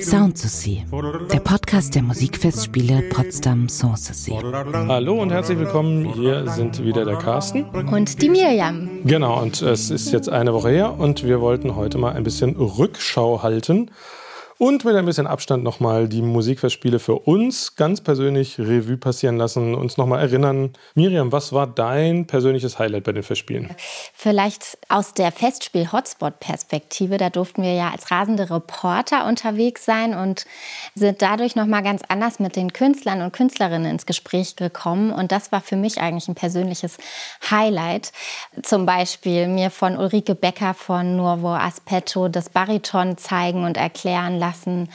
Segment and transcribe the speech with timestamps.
[0.00, 0.84] Sound to See,
[1.32, 4.38] der Podcast der Musikfestspiele Potsdam Sanssouci.
[4.86, 6.14] Hallo und herzlich willkommen.
[6.14, 7.64] Hier sind wieder der Carsten.
[7.64, 9.00] Und die Miriam.
[9.04, 12.54] Genau, und es ist jetzt eine Woche her und wir wollten heute mal ein bisschen
[12.54, 13.90] Rückschau halten
[14.58, 19.74] und mit ein bisschen Abstand nochmal die Musikfestspiele für uns ganz persönlich Revue passieren lassen,
[19.74, 20.72] uns nochmal erinnern.
[20.94, 23.74] Miriam, was war dein persönliches Highlight bei den Festspielen?
[24.14, 27.18] Vielleicht aus der Festspiel-Hotspot-Perspektive.
[27.18, 30.46] Da durften wir ja als rasende Reporter unterwegs sein und
[30.94, 35.12] sind dadurch nochmal ganz anders mit den Künstlern und Künstlerinnen ins Gespräch gekommen.
[35.12, 36.96] Und das war für mich eigentlich ein persönliches
[37.50, 38.12] Highlight.
[38.62, 44.45] Zum Beispiel mir von Ulrike Becker von Nuovo Aspetto das Bariton zeigen und erklären lassen
[44.46, 44.90] lassen.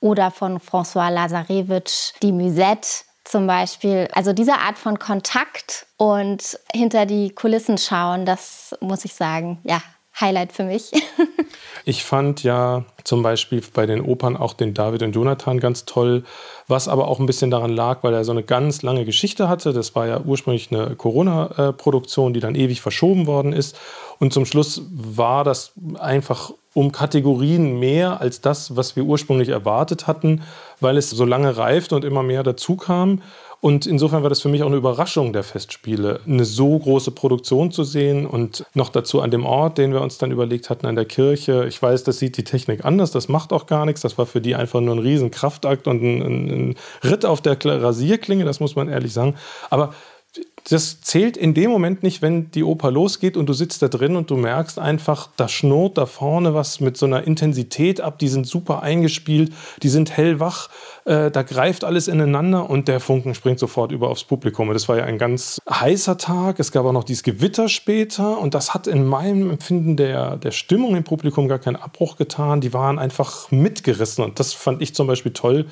[0.00, 4.08] Oder von François Lazarevich, die Musette zum Beispiel.
[4.12, 9.82] Also diese Art von Kontakt und hinter die Kulissen schauen, das muss ich sagen, ja,
[10.20, 10.90] Highlight für mich.
[11.84, 16.24] ich fand ja zum Beispiel bei den Opern auch den David und Jonathan ganz toll,
[16.66, 19.72] was aber auch ein bisschen daran lag, weil er so eine ganz lange Geschichte hatte.
[19.72, 23.78] Das war ja ursprünglich eine Corona-Produktion, die dann ewig verschoben worden ist.
[24.18, 30.06] Und zum Schluss war das einfach um Kategorien mehr als das, was wir ursprünglich erwartet
[30.06, 30.42] hatten,
[30.80, 33.22] weil es so lange reift und immer mehr dazu kam.
[33.60, 37.72] Und insofern war das für mich auch eine Überraschung der Festspiele, eine so große Produktion
[37.72, 40.94] zu sehen und noch dazu an dem Ort, den wir uns dann überlegt hatten, an
[40.94, 41.66] der Kirche.
[41.66, 44.02] Ich weiß, das sieht die Technik anders, das macht auch gar nichts.
[44.02, 48.44] Das war für die einfach nur ein Riesenkraftakt und ein, ein Ritt auf der Rasierklinge,
[48.44, 49.34] das muss man ehrlich sagen.
[49.70, 49.92] Aber
[50.70, 54.16] das zählt in dem Moment nicht, wenn die Oper losgeht und du sitzt da drin
[54.16, 58.28] und du merkst einfach, da schnurrt da vorne was mit so einer Intensität ab, die
[58.28, 60.68] sind super eingespielt, die sind hellwach,
[61.04, 64.68] äh, da greift alles ineinander und der Funken springt sofort über aufs Publikum.
[64.68, 68.38] Und das war ja ein ganz heißer Tag, es gab auch noch dieses Gewitter später
[68.38, 72.60] und das hat in meinem Empfinden der, der Stimmung im Publikum gar keinen Abbruch getan,
[72.60, 75.66] die waren einfach mitgerissen und das fand ich zum Beispiel toll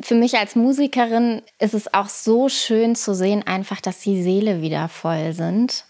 [0.00, 4.62] für mich als Musikerin ist es auch so schön zu sehen, einfach, dass die Seele
[4.62, 5.84] wieder voll sind.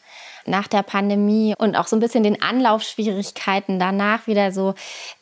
[0.47, 4.73] Nach der Pandemie und auch so ein bisschen den Anlaufschwierigkeiten danach wieder so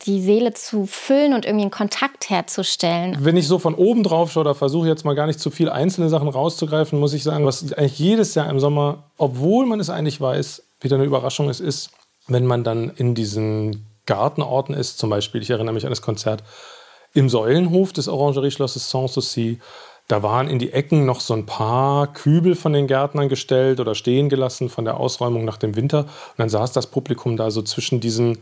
[0.03, 3.17] die Seele zu füllen und irgendwie einen Kontakt herzustellen.
[3.19, 5.69] Wenn ich so von oben drauf schaue, da versuche jetzt mal gar nicht zu viel
[5.69, 9.91] einzelne Sachen rauszugreifen, muss ich sagen, was eigentlich jedes Jahr im Sommer, obwohl man es
[9.91, 11.91] eigentlich weiß, wieder eine Überraschung ist, ist,
[12.29, 16.45] wenn man dann in diesen Gartenorten ist, zum Beispiel, ich erinnere mich an das Konzert
[17.16, 19.59] im Säulenhof des Orangerieschlosses Sanssouci,
[20.09, 23.94] da waren in die Ecken noch so ein paar Kübel von den Gärtnern gestellt oder
[23.94, 26.00] stehen gelassen von der Ausräumung nach dem Winter.
[26.00, 28.38] Und dann saß das Publikum da so zwischen diesen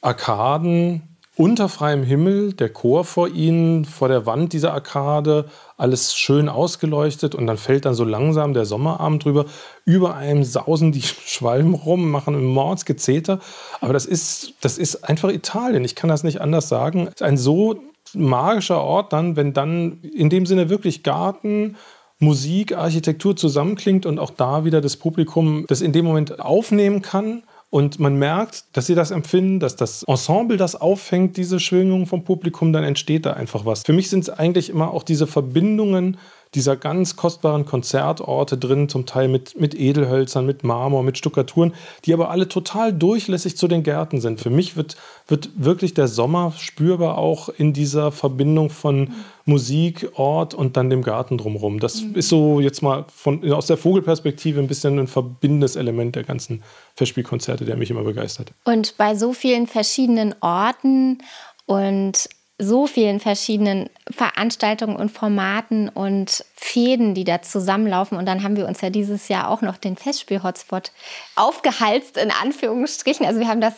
[0.00, 5.44] Arkaden unter freiem Himmel, der Chor vor ihnen, vor der Wand dieser Arkade,
[5.76, 9.44] alles schön ausgeleuchtet und dann fällt dann so langsam der Sommerabend drüber.
[9.84, 13.40] Über einem sausen die Schwalben rum, machen ein Mordsgezeter.
[13.80, 15.84] Aber das ist, das ist einfach Italien.
[15.84, 17.10] Ich kann das nicht anders sagen.
[17.20, 17.80] Ein so
[18.14, 21.76] magischer Ort dann, wenn dann in dem Sinne wirklich Garten,
[22.18, 27.42] Musik, Architektur zusammenklingt und auch da wieder das Publikum das in dem Moment aufnehmen kann
[27.70, 32.24] und man merkt, dass sie das empfinden, dass das Ensemble das auffängt, diese Schwingungen vom
[32.24, 33.82] Publikum, dann entsteht da einfach was.
[33.82, 36.16] Für mich sind es eigentlich immer auch diese Verbindungen
[36.54, 41.74] dieser ganz kostbaren Konzertorte drin, zum Teil mit, mit Edelhölzern, mit Marmor, mit Stuckaturen,
[42.04, 44.40] die aber alle total durchlässig zu den Gärten sind.
[44.40, 44.96] Für mich wird,
[45.26, 49.12] wird wirklich der Sommer spürbar auch in dieser Verbindung von
[49.44, 51.78] Musik, Ort und dann dem Garten drumherum.
[51.78, 52.14] Das mhm.
[52.16, 56.62] ist so jetzt mal von, aus der Vogelperspektive ein bisschen ein verbindendes Element der ganzen
[56.94, 58.52] Festspielkonzerte, der mich immer begeistert.
[58.64, 61.18] Und bei so vielen verschiedenen Orten
[61.66, 62.28] und
[62.58, 68.16] so vielen verschiedenen Veranstaltungen und Formaten und Fäden, die da zusammenlaufen.
[68.16, 70.90] Und dann haben wir uns ja dieses Jahr auch noch den Festspiel-Hotspot
[71.34, 73.26] aufgehalst, in Anführungsstrichen.
[73.26, 73.74] Also wir haben das,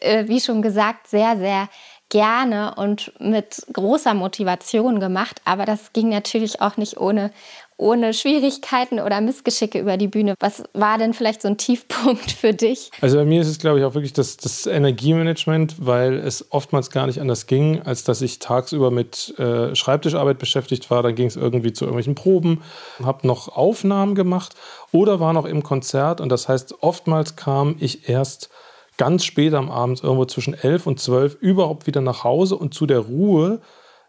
[0.00, 1.68] äh, wie schon gesagt, sehr, sehr
[2.10, 5.40] gerne und mit großer Motivation gemacht.
[5.44, 7.32] Aber das ging natürlich auch nicht ohne,
[7.78, 10.34] ohne Schwierigkeiten oder Missgeschicke über die Bühne.
[10.40, 12.90] Was war denn vielleicht so ein Tiefpunkt für dich?
[13.00, 16.90] Also bei mir ist es, glaube ich, auch wirklich das, das Energiemanagement, weil es oftmals
[16.90, 21.02] gar nicht anders ging, als dass ich tagsüber mit äh, Schreibtischarbeit beschäftigt war.
[21.02, 22.62] Dann ging es irgendwie zu irgendwelchen Proben,
[23.02, 24.54] habe noch Aufnahmen gemacht
[24.92, 26.20] oder war noch im Konzert.
[26.20, 28.50] Und das heißt, oftmals kam ich erst
[28.96, 32.84] ganz spät am Abend, irgendwo zwischen elf und zwölf, überhaupt wieder nach Hause und zu
[32.84, 33.60] der Ruhe,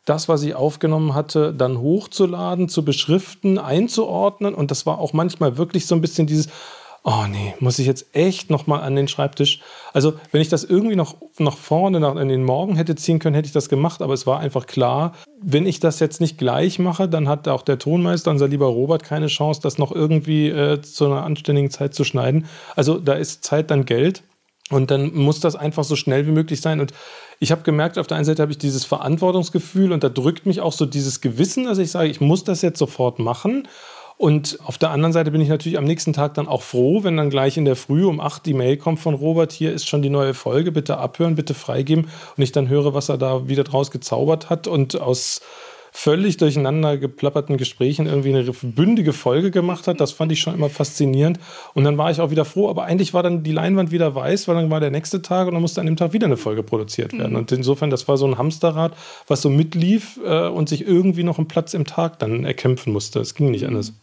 [0.09, 4.55] das, was ich aufgenommen hatte, dann hochzuladen, zu beschriften, einzuordnen.
[4.55, 6.49] Und das war auch manchmal wirklich so ein bisschen dieses,
[7.03, 9.61] oh nee, muss ich jetzt echt nochmal an den Schreibtisch.
[9.93, 13.35] Also, wenn ich das irgendwie noch nach vorne, nach, in den Morgen hätte ziehen können,
[13.35, 14.01] hätte ich das gemacht.
[14.01, 17.61] Aber es war einfach klar, wenn ich das jetzt nicht gleich mache, dann hat auch
[17.61, 21.93] der Tonmeister, unser lieber Robert, keine Chance, das noch irgendwie äh, zu einer anständigen Zeit
[21.93, 22.45] zu schneiden.
[22.75, 24.23] Also, da ist Zeit dann Geld.
[24.71, 26.79] Und dann muss das einfach so schnell wie möglich sein.
[26.79, 26.93] Und
[27.39, 30.61] ich habe gemerkt, auf der einen Seite habe ich dieses Verantwortungsgefühl und da drückt mich
[30.61, 33.67] auch so dieses Gewissen, dass ich sage, ich muss das jetzt sofort machen.
[34.17, 37.15] Und auf der anderen Seite bin ich natürlich am nächsten Tag dann auch froh, wenn
[37.15, 40.01] dann gleich in der Früh um acht die Mail kommt von Robert, hier ist schon
[40.01, 42.09] die neue Folge, bitte abhören, bitte freigeben.
[42.35, 45.39] Und ich dann höre, was er da wieder draus gezaubert hat und aus
[45.91, 49.99] völlig durcheinander geplapperten Gesprächen irgendwie eine bündige Folge gemacht hat.
[49.99, 51.39] Das fand ich schon immer faszinierend.
[51.73, 54.47] Und dann war ich auch wieder froh, aber eigentlich war dann die Leinwand wieder weiß,
[54.47, 56.63] weil dann war der nächste Tag und dann musste an dem Tag wieder eine Folge
[56.63, 57.31] produziert werden.
[57.31, 57.39] Mhm.
[57.39, 58.93] Und insofern, das war so ein Hamsterrad,
[59.27, 63.19] was so mitlief äh, und sich irgendwie noch einen Platz im Tag dann erkämpfen musste.
[63.19, 63.69] Es ging nicht mhm.
[63.69, 63.93] anders.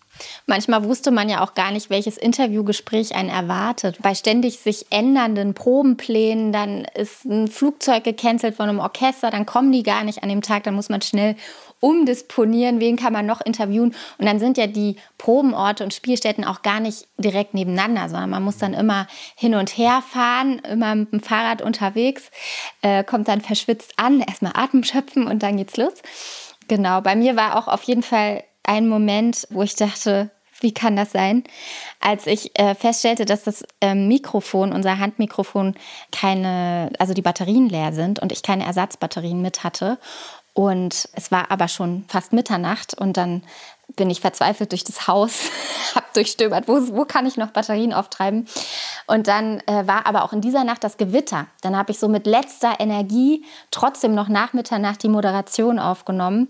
[0.46, 3.98] Manchmal wusste man ja auch gar nicht, welches Interviewgespräch einen erwartet.
[4.02, 9.72] Bei ständig sich ändernden Probenplänen, dann ist ein Flugzeug gecancelt von einem Orchester, dann kommen
[9.72, 11.36] die gar nicht an dem Tag, dann muss man schnell
[11.80, 13.94] umdisponieren, wen kann man noch interviewen.
[14.18, 18.42] Und dann sind ja die Probenorte und Spielstätten auch gar nicht direkt nebeneinander, sondern man
[18.42, 22.30] muss dann immer hin und her fahren, immer mit dem Fahrrad unterwegs,
[22.82, 25.94] äh, kommt dann verschwitzt an, erstmal Atem schöpfen und dann geht's los.
[26.68, 30.30] Genau, bei mir war auch auf jeden Fall ein Moment, wo ich dachte,
[30.60, 31.44] wie kann das sein?
[32.00, 35.74] Als ich äh, feststellte, dass das äh, Mikrofon, unser Handmikrofon,
[36.12, 39.98] keine, also die Batterien leer sind und ich keine Ersatzbatterien mit hatte
[40.56, 43.42] und es war aber schon fast Mitternacht und dann
[43.94, 45.50] bin ich verzweifelt durch das Haus,
[45.94, 48.48] habe durchstöbert, wo, wo kann ich noch Batterien auftreiben.
[49.06, 51.46] Und dann äh, war aber auch in dieser Nacht das Gewitter.
[51.60, 56.48] Dann habe ich so mit letzter Energie trotzdem noch nach Mitternacht die Moderation aufgenommen.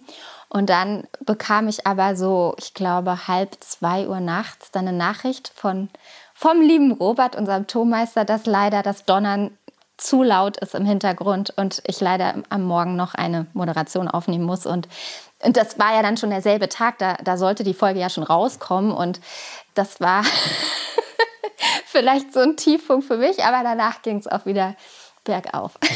[0.49, 5.53] Und dann bekam ich aber so, ich glaube, halb zwei Uhr nachts dann eine Nachricht
[5.55, 5.89] von,
[6.35, 9.57] vom lieben Robert, unserem Tonmeister, dass leider das Donnern
[9.97, 14.67] zu laut ist im Hintergrund und ich leider am Morgen noch eine Moderation aufnehmen muss.
[14.67, 14.89] Und,
[15.43, 18.25] und das war ja dann schon derselbe Tag, da, da sollte die Folge ja schon
[18.25, 18.93] rauskommen.
[18.93, 19.21] Und
[19.75, 20.23] das war
[21.87, 24.75] vielleicht so ein Tiefpunkt für mich, aber danach ging es auch wieder
[25.26, 25.73] bergauf.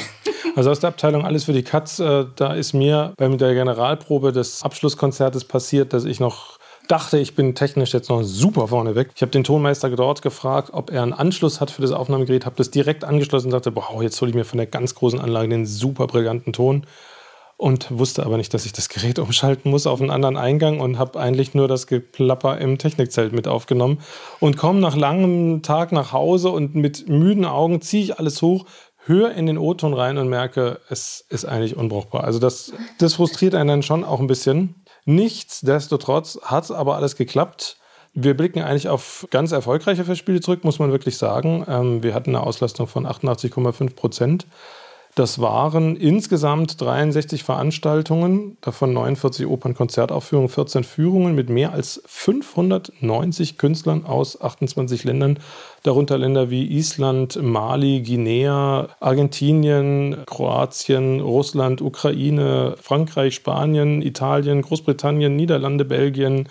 [0.56, 4.32] Also aus der Abteilung Alles für die Katz, äh, da ist mir bei der Generalprobe
[4.32, 9.10] des Abschlusskonzertes passiert, dass ich noch dachte, ich bin technisch jetzt noch super vorne weg.
[9.14, 12.56] Ich habe den Tonmeister dort gefragt, ob er einen Anschluss hat für das Aufnahmegerät, habe
[12.56, 15.48] das direkt angeschlossen und sagte, wow, jetzt hole ich mir von der ganz großen Anlage
[15.48, 16.84] den super brillanten Ton
[17.60, 20.98] und wusste aber nicht, dass ich das Gerät umschalten muss auf einen anderen Eingang und
[20.98, 23.98] habe eigentlich nur das Geplapper im Technikzelt mit aufgenommen
[24.40, 28.64] und komme nach langem Tag nach Hause und mit müden Augen ziehe ich alles hoch,
[29.06, 32.24] höre in den O-Ton rein und merke, es ist eigentlich unbrauchbar.
[32.24, 34.84] Also das, das frustriert einen dann schon auch ein bisschen.
[35.04, 37.78] Nichtsdestotrotz hat es aber alles geklappt.
[38.12, 41.64] Wir blicken eigentlich auf ganz erfolgreiche Festspiele zurück, muss man wirklich sagen.
[41.68, 44.46] Ähm, wir hatten eine Auslastung von 88,5 Prozent.
[45.16, 54.06] Das waren insgesamt 63 Veranstaltungen, davon 49 Opernkonzertaufführungen, 14 Führungen mit mehr als 590 Künstlern
[54.06, 55.40] aus 28 Ländern,
[55.82, 65.84] darunter Länder wie Island, Mali, Guinea, Argentinien, Kroatien, Russland, Ukraine, Frankreich, Spanien, Italien, Großbritannien, Niederlande,
[65.84, 66.48] Belgien,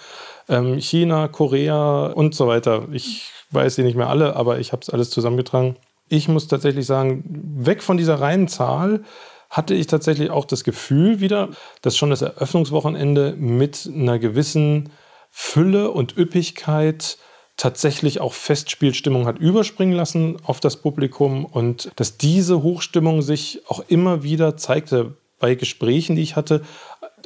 [0.49, 2.87] ähm, China, Korea und so weiter.
[2.91, 5.77] Ich weiß sie nicht mehr alle, aber ich habe es alles zusammengetragen
[6.09, 7.23] ich muss tatsächlich sagen,
[7.57, 9.03] weg von dieser reinen Zahl
[9.49, 11.49] hatte ich tatsächlich auch das Gefühl wieder,
[11.81, 14.89] dass schon das Eröffnungswochenende mit einer gewissen
[15.31, 17.17] Fülle und Üppigkeit
[17.57, 23.83] tatsächlich auch Festspielstimmung hat überspringen lassen auf das Publikum und dass diese Hochstimmung sich auch
[23.87, 26.61] immer wieder zeigte bei Gesprächen, die ich hatte.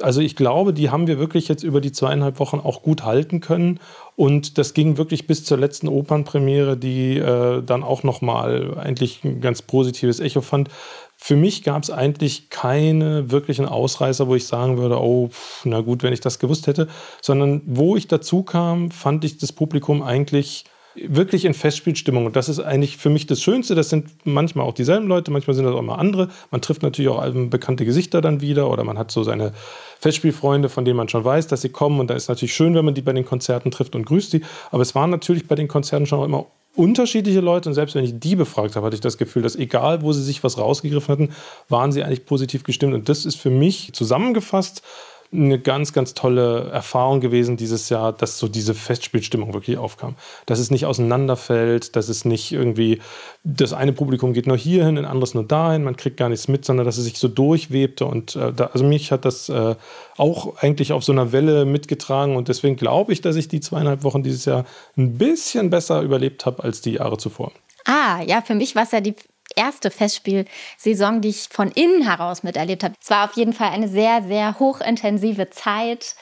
[0.00, 3.40] Also ich glaube, die haben wir wirklich jetzt über die zweieinhalb Wochen auch gut halten
[3.40, 3.78] können
[4.16, 9.40] und das ging wirklich bis zur letzten Opernpremiere, die äh, dann auch nochmal eigentlich ein
[9.40, 10.68] ganz positives Echo fand.
[11.16, 15.30] Für mich gab es eigentlich keine wirklichen Ausreißer, wo ich sagen würde, oh,
[15.64, 16.88] na gut, wenn ich das gewusst hätte,
[17.22, 20.64] sondern wo ich dazu kam, fand ich das Publikum eigentlich
[20.96, 22.26] wirklich in Festspielstimmung.
[22.26, 23.74] Und das ist eigentlich für mich das Schönste.
[23.74, 26.28] Das sind manchmal auch dieselben Leute, manchmal sind das auch mal andere.
[26.50, 29.52] Man trifft natürlich auch bekannte Gesichter dann wieder oder man hat so seine
[30.00, 32.00] Festspielfreunde, von denen man schon weiß, dass sie kommen.
[32.00, 34.42] Und da ist natürlich schön, wenn man die bei den Konzerten trifft und grüßt die.
[34.70, 36.46] Aber es waren natürlich bei den Konzerten schon auch immer
[36.76, 37.68] unterschiedliche Leute.
[37.68, 40.22] Und selbst wenn ich die befragt habe, hatte ich das Gefühl, dass egal, wo sie
[40.22, 41.28] sich was rausgegriffen hatten,
[41.68, 42.94] waren sie eigentlich positiv gestimmt.
[42.94, 44.82] Und das ist für mich zusammengefasst
[45.34, 50.14] eine ganz, ganz tolle Erfahrung gewesen dieses Jahr, dass so diese Festspielstimmung wirklich aufkam.
[50.46, 53.00] Dass es nicht auseinanderfällt, dass es nicht irgendwie,
[53.42, 56.64] das eine Publikum geht nur hierhin, ein anderes nur dahin, man kriegt gar nichts mit,
[56.64, 58.06] sondern dass es sich so durchwebte.
[58.06, 59.74] Und äh, da, also mich hat das äh,
[60.16, 64.04] auch eigentlich auf so einer Welle mitgetragen und deswegen glaube ich, dass ich die zweieinhalb
[64.04, 64.64] Wochen dieses Jahr
[64.96, 67.52] ein bisschen besser überlebt habe als die Jahre zuvor.
[67.84, 69.14] Ah, ja, für mich war es ja die
[69.56, 72.94] erste Festspielsaison, die ich von innen heraus miterlebt habe.
[73.00, 76.14] Es war auf jeden Fall eine sehr, sehr hochintensive Zeit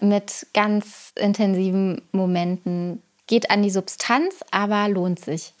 [0.00, 3.02] mit ganz intensiven Momenten.
[3.26, 5.54] Geht an die Substanz, aber lohnt sich.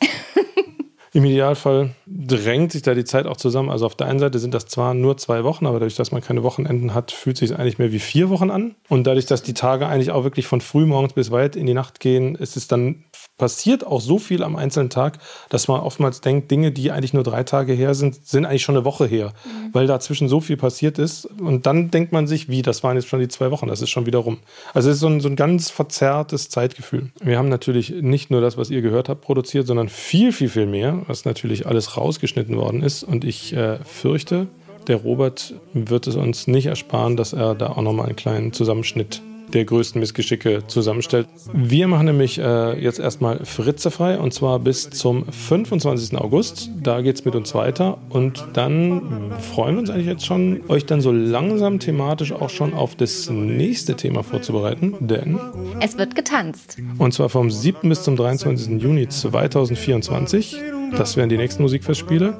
[1.12, 3.68] Im Idealfall drängt sich da die Zeit auch zusammen.
[3.68, 6.22] Also auf der einen Seite sind das zwar nur zwei Wochen, aber dadurch, dass man
[6.22, 8.76] keine Wochenenden hat, fühlt sich eigentlich mehr wie vier Wochen an.
[8.88, 11.74] Und dadurch, dass die Tage eigentlich auch wirklich von früh morgens bis weit in die
[11.74, 13.02] Nacht gehen, ist es dann
[13.40, 15.18] passiert auch so viel am einzelnen Tag,
[15.48, 18.76] dass man oftmals denkt, Dinge, die eigentlich nur drei Tage her sind, sind eigentlich schon
[18.76, 19.70] eine Woche her, mhm.
[19.72, 21.24] weil dazwischen so viel passiert ist.
[21.24, 23.88] Und dann denkt man sich, wie, das waren jetzt schon die zwei Wochen, das ist
[23.88, 24.40] schon wieder rum.
[24.74, 27.12] Also es ist so ein, so ein ganz verzerrtes Zeitgefühl.
[27.22, 30.66] Wir haben natürlich nicht nur das, was ihr gehört habt, produziert, sondern viel, viel, viel
[30.66, 33.04] mehr, was natürlich alles rausgeschnitten worden ist.
[33.04, 34.48] Und ich äh, fürchte,
[34.86, 39.22] der Robert wird es uns nicht ersparen, dass er da auch nochmal einen kleinen Zusammenschnitt
[39.54, 41.26] der größten Missgeschicke zusammenstellt.
[41.52, 46.18] Wir machen nämlich äh, jetzt erstmal Fritze frei und zwar bis zum 25.
[46.18, 46.70] August.
[46.82, 50.86] Da geht es mit uns weiter und dann freuen wir uns eigentlich jetzt schon, euch
[50.86, 55.38] dann so langsam thematisch auch schon auf das nächste Thema vorzubereiten, denn
[55.80, 56.76] es wird getanzt.
[56.98, 57.88] Und zwar vom 7.
[57.88, 58.80] bis zum 23.
[58.80, 60.56] Juni 2024.
[60.96, 62.36] Das wären die nächsten Musikfestspiele.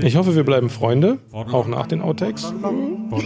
[0.00, 2.52] Ich hoffe, wir bleiben Freunde, auch nach den Outtakes.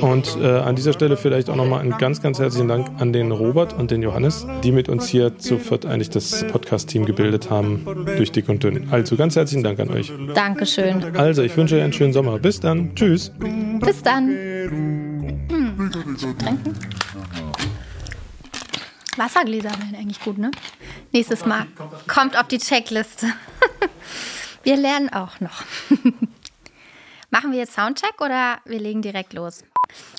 [0.00, 3.32] Und äh, an dieser Stelle vielleicht auch nochmal einen ganz, ganz herzlichen Dank an den
[3.32, 7.86] Robert und den Johannes, die mit uns hier zu viert eigentlich das Podcast-Team gebildet haben,
[8.16, 8.88] durch dick und dünn.
[8.90, 10.12] Also ganz herzlichen Dank an euch.
[10.34, 11.16] Dankeschön.
[11.16, 12.38] Also, ich wünsche euch einen schönen Sommer.
[12.38, 12.94] Bis dann.
[12.94, 13.32] Tschüss.
[13.80, 14.28] Bis dann.
[16.38, 16.74] Trinken?
[19.16, 20.50] Wassergläser wären eigentlich gut, ne?
[21.12, 21.66] Nächstes Mal.
[22.06, 23.26] Kommt auf die Checkliste.
[24.62, 25.64] Wir lernen auch noch.
[27.30, 29.62] Machen wir jetzt Soundcheck oder wir legen direkt los?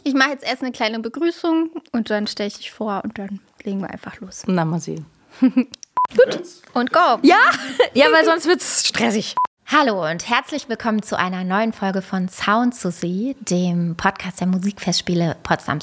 [0.04, 3.40] Ich mache jetzt erst eine kleine Begrüßung und dann stelle ich dich vor und dann
[3.64, 4.44] legen wir einfach los.
[4.46, 5.08] Na, mal sehen.
[5.42, 6.42] Gut.
[6.76, 7.18] Und go.
[7.24, 7.38] Ja,
[7.96, 9.36] ja, weil sonst wird es stressig.
[9.66, 14.48] Hallo und herzlich willkommen zu einer neuen Folge von Sound to See, dem Podcast der
[14.48, 15.80] Musikfestspiele Potsdam.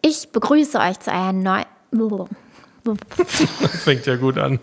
[0.00, 2.28] Ich begrüße euch zu einer neuen.
[3.84, 4.58] Fängt ja gut an.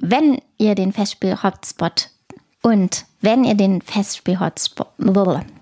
[0.00, 2.10] wenn ihr den Festspiel-Hotspot
[2.66, 4.88] und wenn ihr den Festspiel-Hotspot,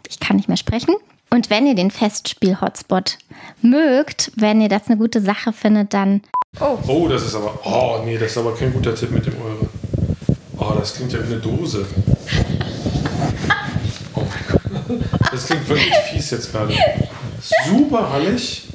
[0.09, 0.95] ich kann nicht mehr sprechen,
[1.29, 3.19] und wenn ihr den Festspiel-Hotspot
[3.61, 6.23] mögt, wenn ihr das eine gute Sache findet, dann.
[6.61, 6.79] Oh.
[6.87, 7.59] oh, das ist aber.
[7.63, 9.69] Oh, nee, das ist aber kein guter Tipp mit dem Eure.
[10.57, 11.85] Oh, das klingt ja wie eine Dose.
[14.15, 15.01] Oh mein Gott.
[15.31, 16.73] Das klingt wirklich fies jetzt gerade.
[17.69, 18.69] Super hallig.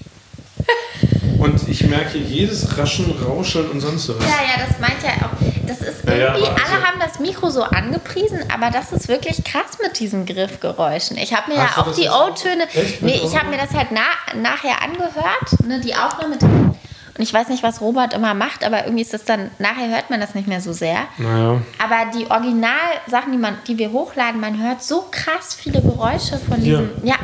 [1.40, 4.18] Und ich merke jedes Raschen, Rauscheln und sonst was.
[4.20, 5.49] Ja, ja, das meint ja auch.
[5.70, 9.08] Das ist irgendwie, ja, ja, alle also, haben das Mikro so angepriesen, aber das ist
[9.08, 11.16] wirklich krass mit diesen Griffgeräuschen.
[11.18, 12.68] Ich habe mir ja auch die O-Töne.
[13.02, 14.02] Nee, ich habe mir das halt na,
[14.42, 16.38] nachher angehört, ne, die Aufnahme.
[16.40, 20.10] Und ich weiß nicht, was Robert immer macht, aber irgendwie ist das dann, nachher hört
[20.10, 21.02] man das nicht mehr so sehr.
[21.20, 21.62] Naja.
[21.78, 26.64] Aber die Originalsachen, die, man, die wir hochladen, man hört so krass viele Geräusche von
[26.64, 26.90] diesem.
[27.04, 27.14] Ja.
[27.14, 27.18] ja.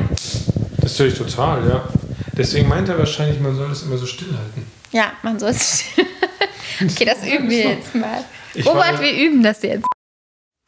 [0.78, 1.82] Das höre ich total, ja.
[2.32, 4.70] Deswegen meint er wahrscheinlich, man soll es immer so stillhalten.
[4.92, 6.05] Ja, man soll es still.
[6.82, 8.24] Okay, das üben wir jetzt mal.
[8.64, 9.86] Robert, wir üben das jetzt.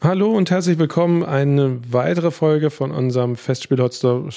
[0.01, 1.25] Hallo und herzlich willkommen.
[1.25, 4.31] Eine weitere Folge von unserem Festspiel Hotstop.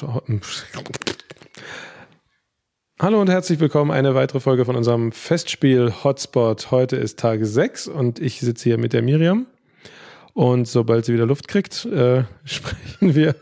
[2.99, 3.91] Hallo und herzlich willkommen.
[3.91, 6.71] Eine weitere Folge von unserem Festspiel Hotspot.
[6.71, 9.47] Heute ist Tag 6 und ich sitze hier mit der Miriam.
[10.33, 13.35] Und sobald sie wieder Luft kriegt, äh, sprechen wir.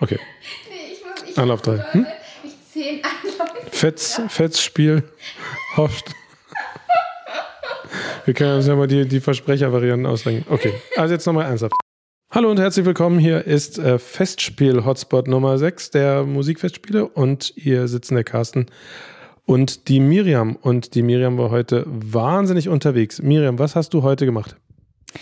[0.00, 0.18] Okay.
[0.68, 1.92] Nee, ich muss, ich Anlauf 3.
[1.92, 2.06] Hm?
[2.76, 3.70] Zehn Anläufe.
[3.70, 5.02] Fetz, Fetzspiel.
[5.78, 6.14] Horst.
[8.26, 10.44] Wir können uns ja mal die, die Versprechervarianten ausdenken.
[10.52, 11.72] Okay, also jetzt nochmal ernsthaft.
[12.30, 13.18] Hallo und herzlich willkommen.
[13.18, 18.66] Hier ist äh, Festspiel-Hotspot Nummer 6 der Musikfestspiele und hier sitzen der Carsten
[19.46, 20.56] und die Miriam.
[20.56, 23.22] Und die Miriam war heute wahnsinnig unterwegs.
[23.22, 24.54] Miriam, was hast du heute gemacht?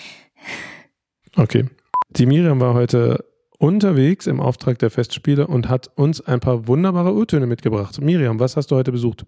[1.37, 1.67] Okay.
[2.11, 3.25] Die Miriam war heute
[3.59, 8.01] unterwegs im Auftrag der Festspiele und hat uns ein paar wunderbare Urtöne mitgebracht.
[8.01, 9.25] Miriam, was hast du heute besucht?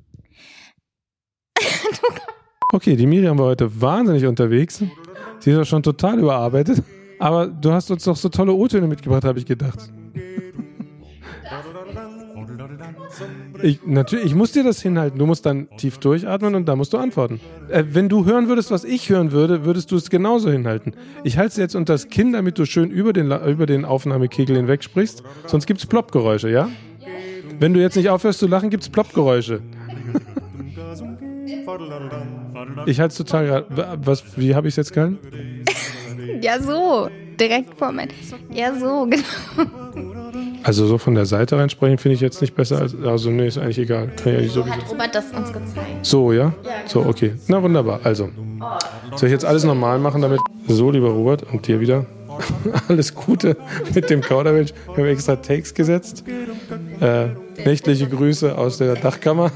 [2.72, 4.82] Okay, die Miriam war heute wahnsinnig unterwegs.
[5.38, 6.82] Sie ist auch schon total überarbeitet.
[7.18, 9.90] Aber du hast uns doch so tolle O-Töne mitgebracht, habe ich gedacht.
[13.62, 15.18] Ich, natürlich, ich muss dir das hinhalten.
[15.18, 17.40] Du musst dann tief durchatmen und da musst du antworten.
[17.68, 20.94] Äh, wenn du hören würdest, was ich hören würde, würdest du es genauso hinhalten.
[21.24, 24.56] Ich halte es jetzt unter das Kinn, damit du schön über den, über den Aufnahmekegel
[24.56, 25.22] hinweg sprichst.
[25.46, 26.68] Sonst gibt es Ploppgeräusche, ja?
[27.58, 29.60] Wenn du jetzt nicht aufhörst zu lachen, gibt es Ploppgeräusche.
[32.86, 33.64] ich halte es total
[34.02, 35.18] Was, wie habe ich es jetzt gehalten?
[36.40, 37.08] ja, so.
[37.38, 38.08] Direkt vor mein.
[38.50, 39.22] Ja, so, genau.
[40.62, 42.80] Also so von der Seite reinsprechen finde ich jetzt nicht besser.
[42.80, 44.08] Als, also nee, ist eigentlich egal.
[44.16, 45.86] Kann ja so hat Robert das uns gezeigt.
[46.02, 46.38] So, ja?
[46.38, 46.74] ja genau.
[46.86, 47.34] So, okay.
[47.48, 48.00] Na wunderbar.
[48.02, 48.30] Also,
[49.14, 50.40] soll ich jetzt alles normal machen damit?
[50.68, 52.06] So, lieber Robert, und dir wieder.
[52.88, 53.56] alles Gute
[53.94, 54.72] mit dem Kauderwelsch.
[54.94, 56.24] Wir haben extra Takes gesetzt.
[57.00, 57.28] Äh,
[57.64, 59.50] Nächtliche Grüße aus der Dachkammer.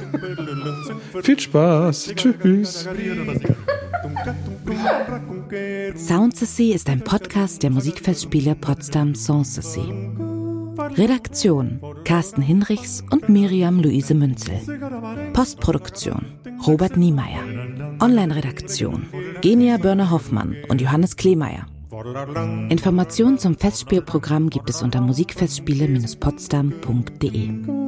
[1.22, 2.12] Viel Spaß.
[2.16, 2.88] Tschüss.
[5.96, 10.29] Soundsessy ist ein Podcast der Musikfestspiele Potsdam Sanssouci.
[10.96, 14.60] Redaktion Carsten Hinrichs und Miriam Luise Münzel.
[15.32, 16.26] Postproduktion
[16.66, 17.42] Robert Niemeyer.
[18.00, 19.08] Online-Redaktion
[19.40, 21.66] Genia Börner-Hoffmann und Johannes Kleemeyer.
[22.68, 27.79] Informationen zum Festspielprogramm gibt es unter musikfestspiele-potsdam.de.